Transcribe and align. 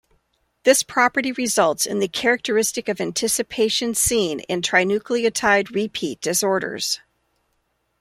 This 0.63 0.81
property 0.81 1.31
results 1.31 1.85
in 1.85 1.99
the 1.99 2.07
characteristic 2.07 2.89
of 2.89 2.99
anticipation 2.99 3.93
seen 3.93 4.39
in 4.49 4.63
trinucleotide 4.63 5.69
repeat 5.75 6.19
disorders. 6.21 6.99